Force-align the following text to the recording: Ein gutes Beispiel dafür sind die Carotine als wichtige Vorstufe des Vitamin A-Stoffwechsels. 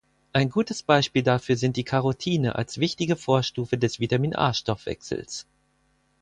Ein 0.33 0.49
gutes 0.49 0.81
Beispiel 0.81 1.21
dafür 1.21 1.55
sind 1.57 1.77
die 1.77 1.83
Carotine 1.83 2.55
als 2.55 2.79
wichtige 2.79 3.15
Vorstufe 3.15 3.77
des 3.77 3.99
Vitamin 3.99 4.35
A-Stoffwechsels. 4.35 5.45